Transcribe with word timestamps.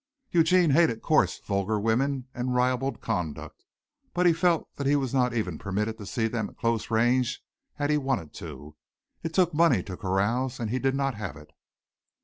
Eugene 0.31 0.71
hated 0.71 1.03
coarse, 1.03 1.37
vulgar 1.41 1.79
women 1.79 2.27
and 2.33 2.55
ribald 2.55 3.01
conduct, 3.01 3.63
but 4.15 4.25
he 4.25 4.33
felt 4.33 4.67
that 4.75 4.87
he 4.87 4.95
was 4.95 5.13
not 5.13 5.31
even 5.31 5.59
permitted 5.59 5.99
to 5.99 6.07
see 6.07 6.27
them 6.27 6.49
at 6.49 6.57
close 6.57 6.89
range 6.89 7.43
had 7.75 7.91
he 7.91 7.99
wanted 7.99 8.33
to. 8.33 8.75
It 9.21 9.31
took 9.31 9.53
money 9.53 9.83
to 9.83 9.95
carouse 9.95 10.59
and 10.59 10.71
he 10.71 10.79
did 10.79 10.95
not 10.95 11.13
have 11.13 11.35
it. 11.37 11.51